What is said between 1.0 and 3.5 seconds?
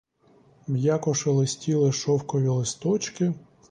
шелестіли шовкові листочки.